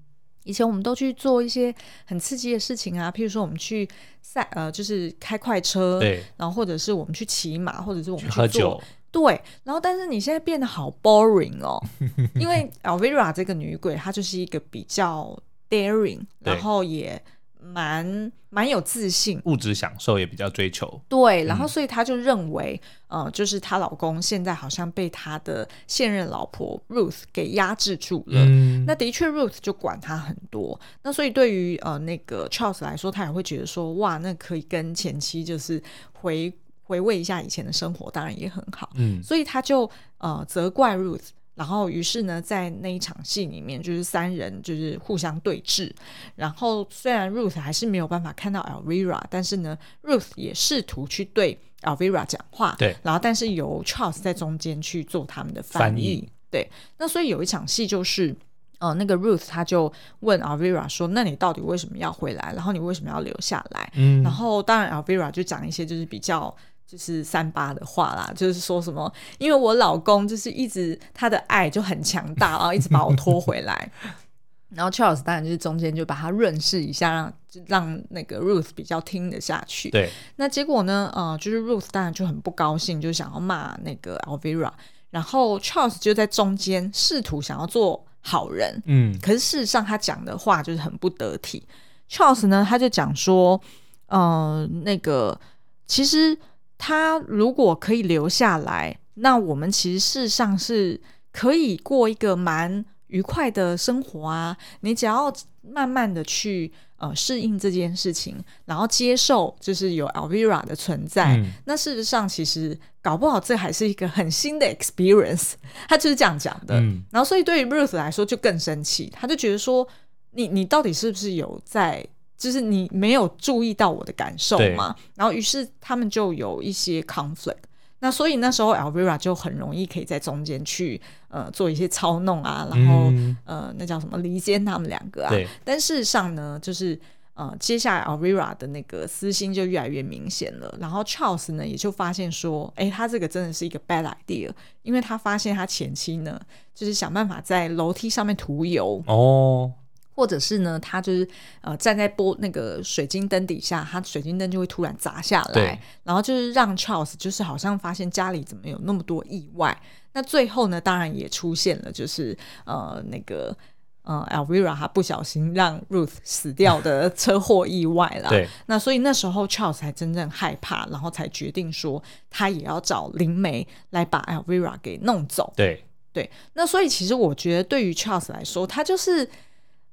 [0.49, 1.73] 以前我们都去做一些
[2.05, 3.88] 很刺激的事情啊，譬如说我们去
[4.21, 8.81] 赛，呃，就是开快车，对，然后或者是我们去骑马，或者是我们去，去喝酒，
[9.12, 11.79] 对，然后但是你现在变得好 boring 哦，
[12.33, 15.38] 因为 Elvira 这个女鬼她就是一个比较
[15.69, 17.21] daring，然后也。
[17.61, 20.99] 蛮蛮有自信，物质享受也比较追求。
[21.07, 28.39] 对，然后所以她就认为，嗯、呃，就是她老公现在好像被她的现任老婆 Ruth 给压制住了。
[28.45, 30.79] 嗯、那的确，Ruth 就管他很多。
[31.03, 35.81] 那所以对于呃那个 Charles 来说，他也会觉得说，哇，那可以跟前妻就是
[36.13, 36.51] 回
[36.83, 38.89] 回味一下以前的生活，当然也很好。
[38.95, 41.29] 嗯，所以他就呃责怪 Ruth。
[41.59, 45.91] 然后，于是呢，在那一场戏里面，就是三人就是互相对峙。
[46.33, 52.77] 然后，虽然 Ruth 还是没有办法看到 Elvira，但是呢，Ruth 也试图去对 Elvira 讲话。
[52.79, 52.95] 对。
[53.03, 55.91] 然后，但是由 Charles 在中间去做他们的翻译。
[55.91, 56.29] 翻译。
[56.49, 56.69] 对。
[56.97, 58.33] 那所以有一场戏就是，
[58.77, 59.91] 呃，那个 Ruth 他就
[60.21, 62.53] 问 Alvira 说：“那你到底为什么要回来？
[62.55, 64.23] 然后你为什么要留下来？”嗯。
[64.23, 66.55] 然后，当然 Alvira 就讲一些就是比较。
[66.89, 73.91] 就是三八的话啦，就是说什么，因为我老公就是一直他的爱就很强大，然后一直把我拖回来。
[74.73, 77.34] 然后 Charles 当然就是中间就把他润饰一下，让
[77.67, 79.91] 让那个 Ruth 比较听得下去。
[79.91, 84.71] 对，那结果呢，呃，就是 Ruth 当然就很不高兴，就想要骂那个 Alvira
[85.12, 91.67] 然后 Charles 就在中间试图想要做好人，嗯，可是事实上他讲的话就是很不得体。
[92.10, 93.60] Charles 呢，他就讲说，
[94.08, 95.39] 嗯、呃，那个
[95.86, 96.36] 其实。
[96.79, 100.99] 他如果可以留下来，那我们其实事实上是
[101.33, 104.55] 可以过一个蛮愉快的生活啊。
[104.79, 111.35] 你只要慢慢的去呃适应这件事情，然后接受就是有 Alvira 的存在。
[111.35, 115.55] 嗯、那事实上其实搞不好这还是一个很新的 experience。
[115.89, 116.79] 他就是这样讲的。
[116.79, 119.85] 嗯、然后所以对于 Ruth 来说就更生气，他就觉得说
[120.31, 122.07] 你你到底是不是有在？
[122.39, 127.58] 就是你没有注意到我的感受嘛，然后于是他们就有一些 conflict，
[127.99, 135.45] 那所以那时候 Elvira 就很容易可以在中间去呃做一些操弄啊，然后、嗯、呃那叫什么离间他们两个啊，对。
[135.65, 136.97] 但事实上呢，就是
[137.34, 144.49] 呃接下来 Elvira 的那个私心就越来越明显了，然后 Charles 呢也就发现说，哎，他这个真的是一个 bad idea，
[144.84, 146.39] 因为他发现他前妻呢
[146.73, 149.73] 就是想办法在楼梯上面涂油哦。
[150.19, 151.25] 或者是呢，他就是
[151.62, 159.82] 呃站在玻那个水晶灯底下，他水晶灯就会突然砸下来，然后就是让 Charles 就是好像发现家里怎么有那么多意外。
[160.12, 163.55] 那最后呢，当然也出现了，就是呃那个
[164.01, 168.27] 呃 Elvira 他不小心让 Ruth 死掉的 车祸意外了。
[168.27, 175.53] 对，那所以那时候 Charles 才真正害怕，然后才决定说他也要找灵媒来把 Elvira 给弄走。
[175.55, 179.29] 对对，那所以其实我觉得对于 Charles 来说，他就是。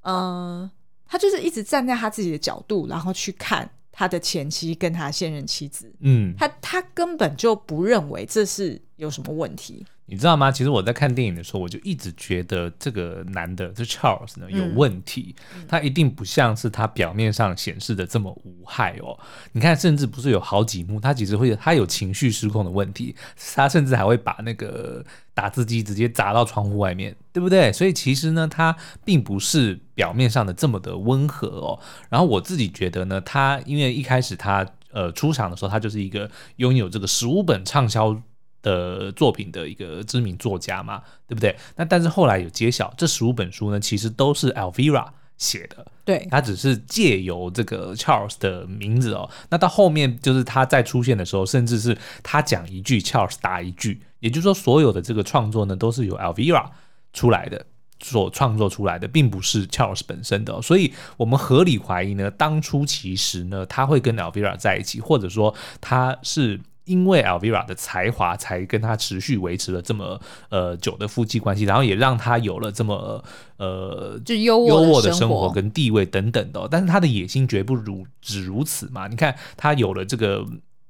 [0.07, 0.71] 嗯、呃，
[1.07, 5.92] 他就是一直站在他自己的角度，然后去看他的前妻跟他现任妻子。
[6.01, 9.85] 嗯，他他根本就不认为这是有什么问题。
[10.09, 10.53] 你知道吗？
[10.53, 15.35] 其实我在看电影的时候，我就一直觉得这个男的，这 Charles 呢有问题。
[15.57, 19.19] 嗯、他一定不像是他表面上显示的这么无害哦。
[19.51, 23.17] 你看，甚至不是有好几幕，他其实会他有情绪失控的问题。
[23.57, 25.05] 他甚至还会把那个
[25.35, 27.73] 打字机直接砸到窗户外面，对不对？
[27.73, 31.81] 所以其实呢，他并不是表面上的这么的温和哦。
[32.09, 38.17] 然后我自己觉得呢，他因为一开始他呃出场的时候，他就是一个拥有这个十五本畅销。
[38.66, 41.55] 的作品的一个知名作家嘛，对不对？
[41.76, 45.07] 那但是后来有揭晓，这十五本书呢，其实都是 Elvira
[45.38, 45.87] 写的。
[46.05, 49.31] 对，他只是借由这个 Charles 的名字哦。
[49.50, 56.68] 那到后面就是他再出现的时候，甚至是他讲一句，Charles 答一句，也就是说，所有的这个创作呢，都是由 Elvira
[57.12, 57.64] 出来的，
[58.02, 60.61] 所创作出来的，并不是 Charles 本身的哦。
[60.61, 66.61] 所以我们合理怀疑呢，当初其实呢，他会跟 Elvira 在一起，或者说他是。
[66.87, 70.18] 因为 Alvira 的才华，才跟他持续维持了这么
[70.49, 73.22] 呃久的夫妻关系，然后也让他有了这么
[73.59, 76.66] 呃就优优渥的生活跟地位等等的。
[76.70, 79.07] 但是他的野心绝不如只如此嘛？
[79.09, 80.46] 你看他有了这个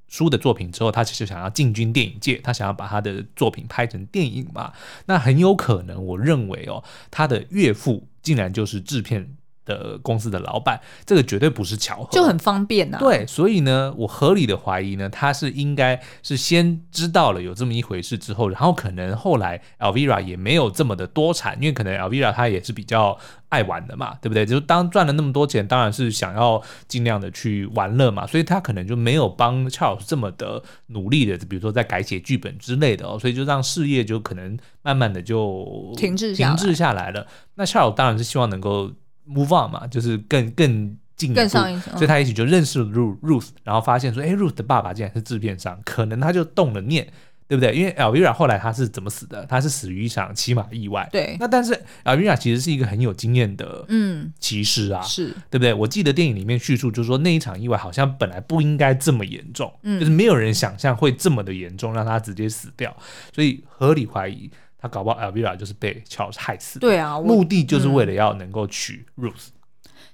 [0.07, 4.71] 书的作品之后，他其实想要进军电影界，他想要把他的作品拍成电影嘛？
[5.07, 9.35] 那很有可能，我认为哦，他的岳父竟然就是制片。
[9.67, 12.99] 的公司的老板，这个绝对不是巧合，就很方便呐、啊。
[12.99, 23.17] 对，所以呢，我合理的怀疑呢，他是应该是先知道了有这么一回事之后，然后可能后来 Elvira 也没有这么的多产，因为可能 Elvira 他也是比较
[23.49, 24.45] 爱玩的嘛，对不对？
[24.45, 37.27] 就当赚了那么多钱，当然是想要尽量的去玩乐嘛，所以他可能就没有帮 Charles 这么的努力的，比如说在改写剧本之类的哦，所以就让事业就可能慢慢的就停滞停滞下来了。
[37.55, 38.91] 那 Charles 当然是希望能够。
[39.29, 47.07] Move on 嘛，就是更更进一步，更上一层，所以他一起就认识了 Ruth，然后发现说，哎，Ruth 的爸爸竟然是制片商，可能他就动了念，
[47.47, 47.73] 对不对？
[47.75, 49.45] 因为 Elvira 后来他是怎么死的？
[49.47, 51.09] 他是死于一场骑马意外。
[51.11, 51.35] 对。
[51.39, 55.73] 那但是 Elvira 其实是一个很有经验的嗯骑士啊，是对不对？
[55.73, 62.95] 我记得电影里面叙述就是说那一场意外好像本来不应该这么严重，嗯，就是没有人想象会这么的严重，让他直接死掉，
[63.33, 66.79] 所以合理怀疑他搞不好 Elvira 就是被 Charles 害死。
[66.79, 69.47] 对啊，目的就是为了要能够娶 Ruth。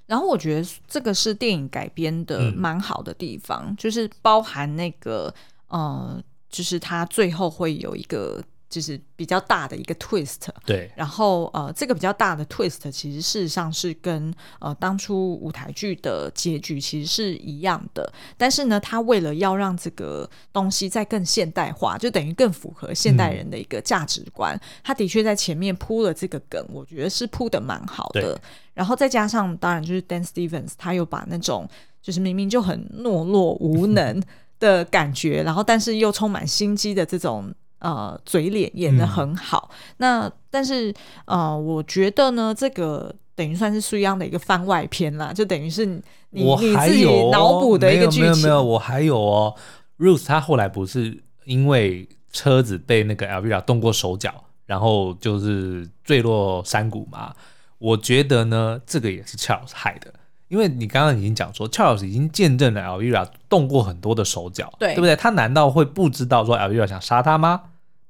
[0.06, 5.34] 然后我觉得这个是电影改编的蛮好的地方，嗯、就是包含那个
[5.68, 8.44] 呃，就是他最后会有一个。
[8.74, 10.92] 就是比较大的一个 twist，对。
[10.96, 28.42] 然后呃，这个比较大的 twist 其实事实上是跟呃当初舞台剧的结局其实是一样的，但是呢，他为了要让这个东西再更现代化，就等于更符合现代人的一个价值观，嗯、他的确在前面铺了这个梗，我觉得是铺的蛮好的。
[28.74, 31.70] 然后再加上，当然就是 Dan Stevens，他又把那种
[32.02, 34.20] 就是明明就很懦弱无能
[34.60, 37.54] 的感觉，然后但是又充满心机的这种。
[37.84, 39.70] 呃，嘴脸演的很好。
[39.72, 40.92] 嗯、那但是
[41.26, 45.86] 呃，我觉得呢，这个等于算是苏央的一个番外篇啦，就等于是
[46.30, 48.22] 你我还有、哦、你自己脑补的一个剧情。
[48.22, 49.54] 没有没有没有，我还有哦。
[50.00, 54.34] ，Rose 他后来不是因为车子被那个 Elvira 动过手脚，
[54.66, 57.34] 然后就是坠落山谷嘛？
[57.80, 60.14] 我觉得呢，这个也是 Charles 害的。
[60.48, 65.16] 因为你刚刚已经讲说，Charles 已经见证了 Elvira 动过很多的手脚，对，对不对？
[65.16, 67.62] 他难道会不知道说 Elvira 想杀他吗？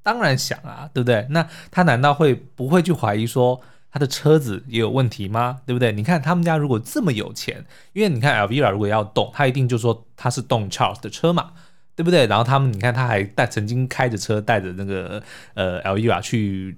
[0.04, 1.26] 当然想啊，对不对？
[1.30, 3.60] 那他难道会不会去怀疑说
[3.92, 5.62] 他的车子也有问题吗？
[5.66, 5.92] 对不对？
[5.94, 11.54] 你看他们家如果这么有钱，因为你看 Elvira 如果要动，他一定就说他是动 Charles 的车嘛，
[11.96, 12.28] 对不对？
[12.28, 16.76] 然后他们你看他还带曾经开着车带着那个呃 Elvira 去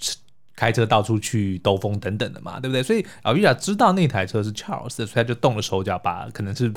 [0.55, 2.83] 开车到处去兜风等等的嘛，对不对？
[2.83, 6.71] 所以 Elvira 知道那台车是 Charles 的，所以他就动了手脚，把可能是。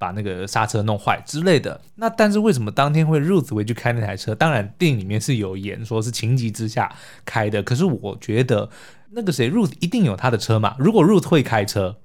[0.00, 4.34] 把那个刹车弄坏之类的，那但是为什么当天会 Ruth 会去开那台车？
[4.34, 6.90] 当然电影里面是有演说是情急之下
[7.26, 8.70] 开的，可是我觉得
[9.10, 10.74] 那个谁 Ruth 一定有他的车嘛。
[10.78, 11.98] 如果 Ruth 会开车，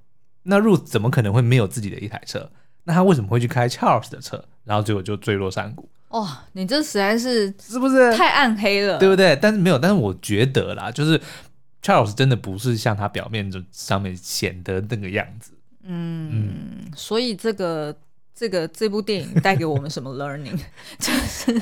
[0.44, 2.52] 那 Ruth 怎么可能会没有自己的一台车？
[2.84, 4.44] 那他为什么会去开 Charles 的车？
[4.66, 5.88] 然后结果就坠落山谷。
[6.10, 9.00] 哇、哦，你这实在是是不是太暗黑了？
[9.00, 9.38] 对不对？
[9.42, 11.18] 但是没有，但是我觉得啦，就是
[11.82, 15.54] Charles 真的不是像他表面就上面显得那个样子。
[15.86, 16.30] 嗯，
[16.86, 17.96] 嗯，所以这个
[18.34, 20.58] 这个这部电影带给我们什么 learning？
[21.00, 21.62] 就是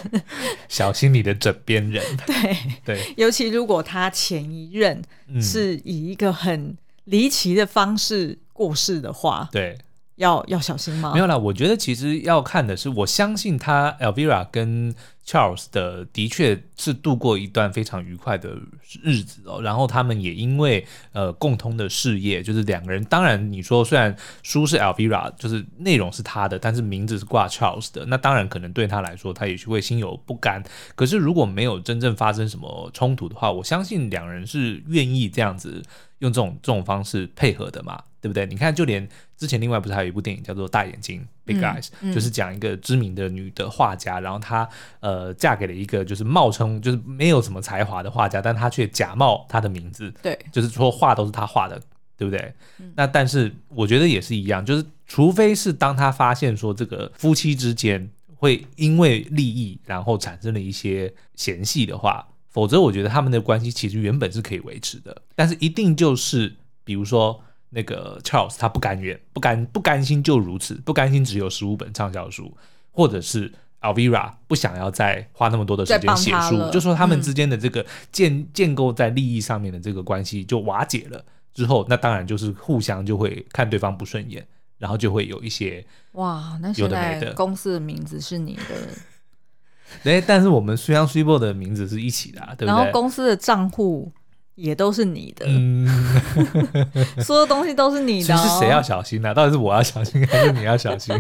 [0.68, 2.04] 小心你的枕边人。
[2.26, 2.36] 对
[2.84, 5.02] 对，对尤其如果他前一任
[5.42, 9.78] 是以一个很离奇的方式过世的话，对。
[10.24, 11.12] 要要小心吗？
[11.14, 18.58] 没有啦，我觉得其实要看的是，我相信他 Elvira 跟 Charles 的的确是度过一段非常愉快的
[19.02, 19.62] 日子哦。
[19.62, 23.04] 然后他们也因为呃共同的事业，就是两个人。
[23.06, 30.64] 当然你说虽然书是 Elvira，就是内容是他的，但是名字是挂 Charles 的，那当然可能对他来说，他也许会心有不甘。
[30.96, 35.82] 可是如果没有真正发生什么冲突的话，我相信两人是愿意这样子
[36.20, 38.04] 用这种这种方式配合的嘛。
[38.24, 38.46] 对不对？
[38.46, 39.06] 你看，就连
[39.36, 44.66] 之前另外不是还有一部电影叫做《大眼睛》（Big Eyes），嗯嗯、就是讲一个知名的女的画家，然后她
[45.02, 51.78] 呃嫁给了一个就是冒充就是没有什么才华的画家，但她却假冒她的名字，对，就是说画都是她画的，
[52.16, 52.54] 对不对？
[52.80, 66.56] 嗯、那但是我觉得也是一样，就是除非是当她发现说这个夫妻之间会因为利益然后产生了一些嫌隙的话，否则我觉得他们的关系其实原本是可以维持的，但是一定就是
[66.86, 67.44] 比如说。
[67.74, 72.56] 那个 Charles 他不甘愿，不甘不甘心就如此，不甘心只有十五本畅销书，
[72.92, 84.46] 或者是 Alvira 不想要再花那么多的时间写书，就说他们之间的这个建、嗯、建构在利益上面的这个关系就瓦解了之后，那当然就是互相就会看对方不顺眼，
[84.78, 88.64] 然后就会有一些哇，那现在公司的名字是你的，
[90.12, 92.68] 哎，但是我们虽然 Super 的名字是一起的、啊，对不对？
[92.68, 94.12] 然后公司的账户。
[94.56, 95.88] 也都是你的，嗯，
[97.24, 98.38] 所有东西都是你的、哦。
[98.38, 99.34] 是谁要小心呢、啊？
[99.34, 101.20] 到底是我要小心，还是你要小心？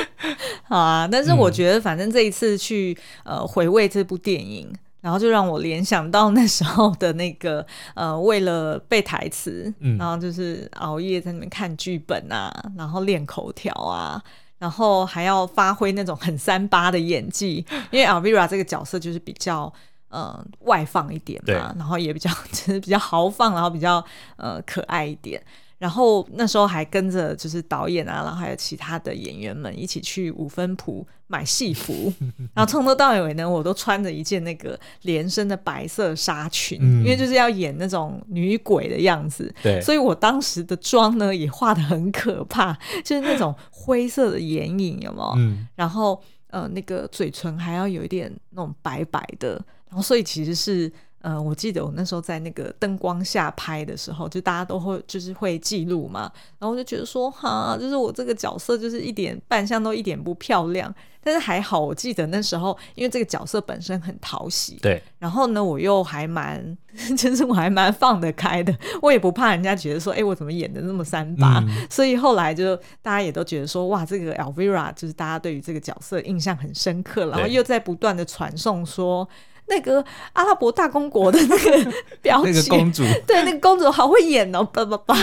[0.64, 14.22] 好啊，但是我觉得，反正这一次去呃回味这部电影，然后就让我联想到那时候的那个呃，为了背台词，嗯、然后就是熬夜在那边看剧本啊，然后练口条啊，
[14.58, 19.70] 然后还要发挥那种很三八的演技，因为 Alvira 这个角色就是比较。
[20.10, 24.04] 呃，外放一点嘛，然后也比较 就是比较豪放，然后比较
[24.36, 25.40] 呃可爱一点。
[25.78, 32.12] 然后那时候还跟着就是导演啊，然后还有其他的演员们一起去五分埔买戏服。
[32.52, 39.50] 然后从头到尾呢，我都穿着一件那个连身的白色纱裙，嗯、因为就是要演那种女鬼的样子。
[39.62, 45.32] 对，所以我当时的妆呢也画的很可怕， 就是那种灰色的眼影，有没有？
[45.36, 46.20] 嗯、然后。
[46.52, 50.90] 呃那个嘴唇还要有一点那种白白的，然后所以其实是。
[51.22, 60.90] 呃，我记得我那时候在那个灯光下拍的时候，就大家都会就是会记录嘛，然后我就觉得说，哈，就是我这个角色就是一点扮相都一点不漂亮，
[61.22, 66.74] 但是还好，我记得那时候因为这个角色本身很讨喜，对，然后呢，我又还蛮，
[67.18, 79.28] 就是我还蛮放得开的，我也不怕人家觉得说，哎，我怎么演的那么三八，嗯、所以后来就大家也都觉得说，哇，这个 Elvira 就是大家对于这个角色印象很深刻，然后又在不断的传送说。
[79.70, 80.04] 那个
[80.34, 85.16] 阿拉伯大公国的那个表情，那个公主，对，那个公主好会演哦，叭叭叭。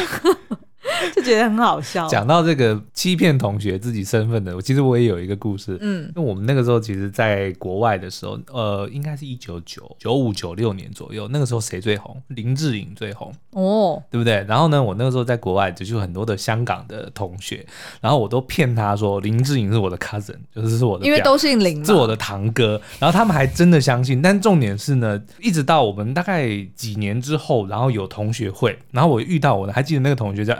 [1.16, 2.08] 就觉得很好笑。
[2.08, 5.78] 讲到这个欺骗同学自己身份的，我其实我也有一个故事。
[5.82, 12.22] 嗯，那我们那个时候其实在国外的时候，呃，应该是一九九九五九六年左右，那个时候谁最红？
[12.30, 14.44] 林志颖最红哦，对不对？
[14.48, 17.66] 然后呢，我那个时候在国外，就是很多的香港的同学，
[18.02, 22.80] 然后我都骗他说林志颖是我的 cousin，就是是我的，因为都姓林，是我的堂哥。
[23.00, 24.22] 然后他们还真的相信。
[24.22, 30.54] 但重点是呢，一直到我们大概几年之后，然后有同学会，然后我遇到我的，还记得那个同学叫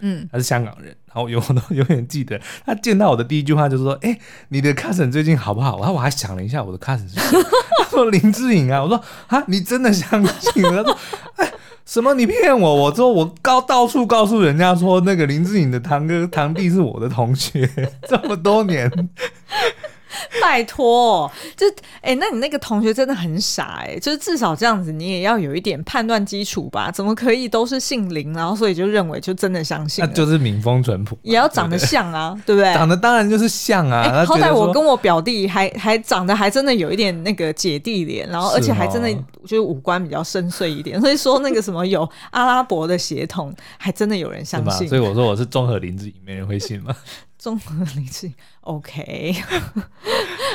[0.00, 7.38] 嗯，他是香港人，然后永远都永远记得，他见到我的第一句话就是说：“哎、欸，你的 cousin 最近好不好？”然后我还想了一下，我的 cousin 是谁？
[7.78, 8.82] 他说林志颖啊。
[8.82, 10.98] 我说：“啊，你真的相信？”他说
[11.36, 11.52] ：“哎，
[11.84, 12.14] 什么？
[12.14, 17.68] 你骗我？”我说：“我告到处告诉人家说，那个林志颖的堂哥堂弟是我的同学，
[18.08, 18.90] 这么多年。”
[20.40, 21.66] 拜托，就
[22.00, 26.90] 哎、欸，那你那个同学真的很傻哎、欸，就是至少这样子，你也要有一点判断基础吧？
[26.90, 30.04] 怎么可以都是姓林，然后所以就认为就真的相信？
[30.04, 32.72] 那就是民风淳朴，也要长得像啊，对不对？
[32.74, 34.02] 长得当然就是像啊。
[34.02, 39.12] 欸、好歹我跟我表弟还还长得还真的有一点那个姐弟脸，然后而且还真的
[39.42, 44.88] 就是五官比较深邃一点，所以说那个什么有阿拉伯的血统，还真的有人相信。
[44.88, 46.94] 所以我说我是综合林志颖，没人会信吗？
[47.46, 49.36] 综合理性，OK。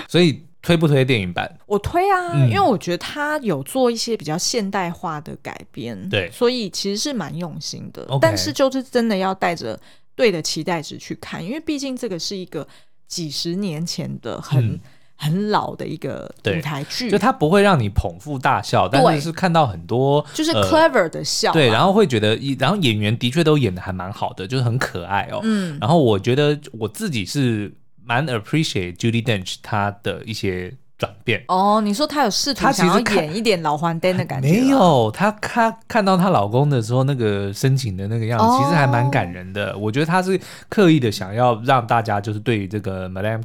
[0.09, 1.49] 所以推不推电影版？
[1.65, 8.05] 我推啊，嗯、因为我觉得他有做一些比较现代化的改编，对，所以其实是蛮用心的。
[8.19, 9.79] 但是就是真的要带着
[10.17, 12.67] 对的期待值去看，因为毕竟这个是一个
[13.07, 14.79] 几十年前的很、嗯、
[15.21, 25.39] 很老的一个舞台剧，就他不会让你捧腹大笑，但是是看到很多就是 clever 的笑、对，然后会觉得，然后演员的确都演的还蛮好的，就是很可爱哦。
[25.43, 27.71] 嗯，然后我觉得我自己是。
[28.03, 34.49] 蛮 appreciate Judy Dench 她的一些转变哦，你说她有试图想要演一点老还灯的感觉？
[34.49, 39.77] 没有，她看看到她老公的时候，那个深情的那个样子，哦、其实还蛮感人的。
[39.77, 43.43] 我觉得她是刻意的想要让大家就是对于这个 Madame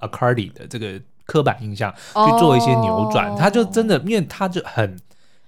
[0.00, 3.34] Accardi 的这个刻板印象去做一些扭转。
[3.36, 4.96] 她、哦、就真的，因为她就很。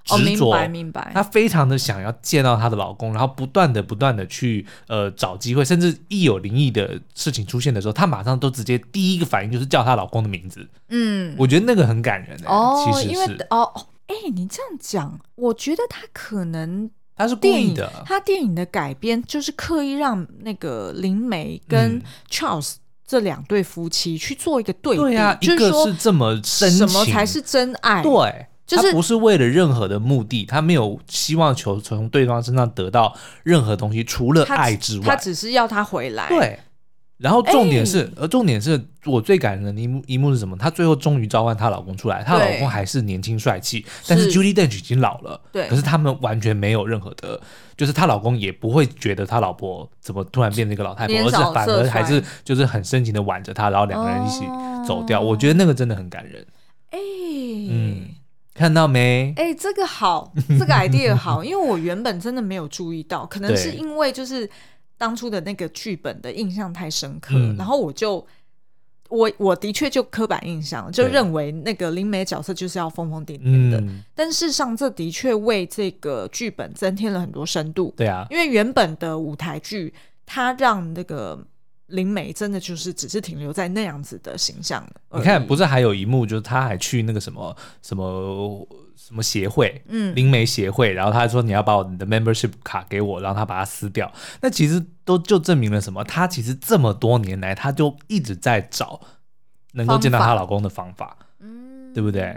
[0.08, 1.10] 哦，明白明白。
[1.12, 10.64] 她非常的想要见到她的老公，然后不断的不断的去呃找机会，甚至一有灵异的事情出现的时候，她马上都直接第一个反应就是叫她老公的名字。
[10.90, 12.46] 嗯，我觉得那个很感人、欸。
[12.46, 13.68] 哦，其实是因为哦，
[14.06, 22.00] 哎、欸，你这样讲，我觉得他可能他是故意的，他电影的改编就是刻意让那个灵媒跟
[22.30, 22.76] Charles
[23.06, 28.02] 这两对夫妻去做一个对比，对啊，一个是这么深情，什么才是真爱？
[28.02, 28.46] 对。
[28.66, 36.28] 就是、他不是为了任何的目的，他没有希望求从对方身上得到任何东西，除了爱之外，他，他只是要他回来。
[36.28, 36.58] 对，
[37.18, 40.56] 然后重点是，欸、而重点是我最感人的一幕一幕是什么？
[40.56, 45.40] 她最后终于召唤她老公出来，她老公还是年轻帅气，但是 Judy Dench 已经老了。
[45.50, 47.40] 对，可是他们完全没有任何的，
[47.76, 54.44] 就是她老公也不会觉得她老婆怎么突然变成一个老太婆，而是反而还是就是很深情的挽着她，然后两个人一起
[54.86, 55.20] 走掉。
[55.20, 56.46] 哦、我觉得那个真的很感人。
[56.90, 58.08] 哎、欸，嗯。
[58.54, 59.34] 看到没？
[59.36, 64.48] 哎、欸，这个好，这个 idea 好，因为我原本真的没有注意到，可能是因为就是
[64.98, 68.26] 当初的那个剧本的印象太深刻，嗯、然后我就
[69.08, 77.94] 我我的确就刻板印象，就认为那个灵媒角色就是要疯疯癫癫的，嗯、但事实上这的确为这个剧本增添了很多深度。
[77.96, 79.92] 对啊，因为原本的舞台剧
[80.24, 81.46] 它让那个。
[81.88, 84.84] 灵媒真的就是只是停留在那样子的形象。
[85.12, 88.66] 你看，不是还有一幕，就是他还去那个什么什么
[88.96, 94.12] 什么协会，嗯，灵媒协会，然后他说你要把我的 membership 卡给我，然后他把它撕掉。
[94.40, 96.02] 那其实都就证明了什么？
[96.04, 99.00] 他其实这么多年来，他就一直在找
[99.72, 102.36] 能够见到她老公的方法，嗯，对不对？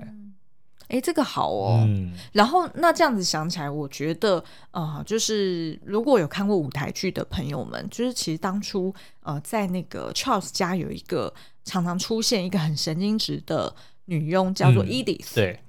[0.89, 1.83] 哎、欸，这个好哦。
[1.87, 11.33] 嗯、然后那这样子想起来，我觉得呃，就是如果有看过舞台剧的朋友们，就是其实当初呃，在那个 Charles 家有一个
[11.63, 13.73] 常常出现一个很神经质的
[14.05, 15.35] 女佣，叫做 Edith、嗯。
[15.35, 15.59] 对，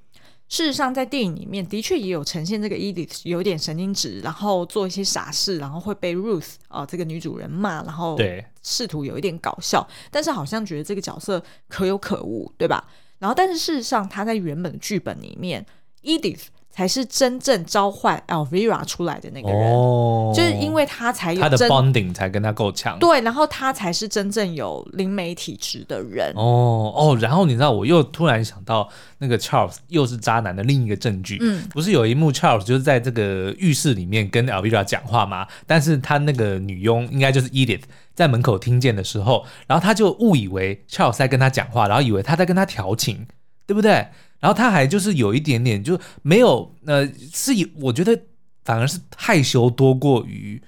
[0.49, 8.19] 事实上，在电影里面的确也有呈现这个 Edith 有点神经质，然后做一些傻事，然后会被 Ruth 啊、呃、这个女主人骂，然后
[8.63, 12.89] 试图有一点搞笑，但是好像觉得这个角色可有可无，对吧？
[13.21, 15.65] 然后，但是事实上，他在原本的剧本里面
[16.03, 16.47] ，Edith。
[16.73, 26.33] 才是真正召唤 Elvira 出来的那个人，哦、就是因为他才有他的 bonding 才跟他够强，对，然后他才是真正有灵媒体质的人。
[26.37, 31.39] 哦哦，然后你知道，我又突然想到那个 Charles 又是渣男的另一个证据。
[31.43, 35.49] 嗯，不是有一幕 Charles 就是在这个浴室里面跟 Elvira 讲话吗？
[35.67, 37.83] 但是他那个女佣应该就是 Edith
[38.21, 43.27] 在门口听见的时候，然后他就误以为 Charles 在跟他讲话，然后以为他在跟他调情，
[43.65, 43.93] 对不对？
[44.41, 48.21] 然后他还就是有一点点就没有，呃，是我觉得
[48.63, 50.63] 反而是害羞多过于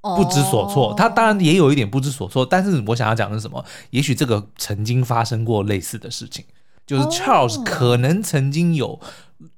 [0.00, 0.88] 不知所措。
[0.88, 0.98] Oh.
[0.98, 3.64] 他当然也有一点不知所措，但是我想要讲的是什么？
[3.90, 6.44] 也许这个曾经发生过类似的事情，
[6.84, 8.98] 就是 Charles 可能曾经有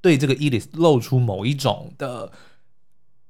[0.03, 2.30] 对这个 Edith 露出某一种的。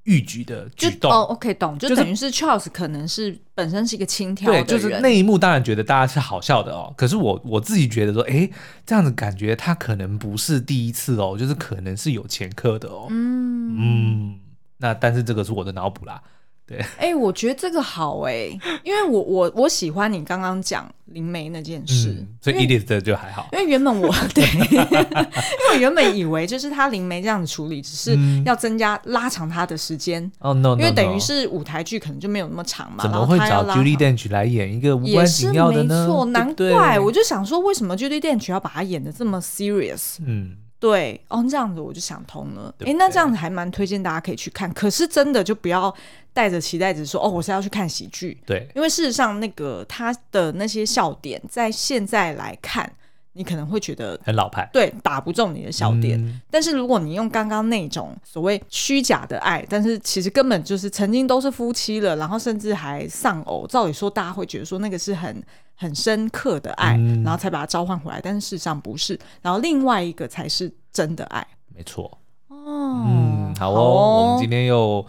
[0.05, 1.11] 逾矩的举动。
[1.11, 8.49] 哦，OK，懂，就等于是 Charles 可能是本身是一个轻佻的人，对，就是那一幕当然觉得大家是好笑的哦，可是我我自己觉得说，哎，
[8.87, 13.77] 这样子感觉他可能不是第一次哦，就是可能是有前科的哦，嗯。
[13.77, 14.41] 嗯，
[14.79, 16.23] 那但是这个是我的脑补啦。
[16.67, 35.95] 对， 哎、欸，我觉得这个好哎、欸，因为我我我喜欢你刚刚讲灵媒那件事，嗯、所以 Edith 的就还好，因为原本我 对，因为我原本以为就是他灵媒这样子处理，只是要增加拉长他的时间哦、嗯 oh, no，因为等于是舞台剧可能就没有那么长嘛，怎么会找 Judi Dench 来演一个无关紧要的呢？
[35.95, 40.17] 也是没错，难怪我就想说，为什么 Judi Dench 要把他演的这么 serious？
[40.25, 40.57] 嗯。
[40.81, 42.75] 对哦，这样子我就想通了。
[42.81, 44.71] 哎，那这样子还蛮推荐大家可以去看。
[44.75, 45.95] 可是真的就不要
[46.33, 48.37] 带着期待值说哦，我是要去看喜剧。
[48.45, 52.93] 对，因为事实上那个他的那些笑点，在现在来看，
[53.35, 56.19] 你可能会觉得很老派，对，打不中你的笑点。
[56.19, 65.43] 嗯、但是如果你用刚刚那种所谓虚假的爱，但是其实根本就是曾经都是夫妻了，然后甚至还丧偶，照理说大家会觉得说那个是很。
[65.77, 69.19] 很深刻的爱，嗯、然后才把它召唤回来，但是事实上不是。
[69.43, 72.05] 然后另外一个才是真的爱，没错。
[72.47, 75.05] 哦，嗯，好哦，好哦，我们今天又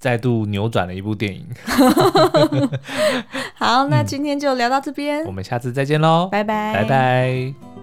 [0.00, 1.46] 再度扭转了一部电影。
[3.54, 7.79] 好，那今天就聊到这边，嗯、我们下次再见喽，拜拜，拜拜。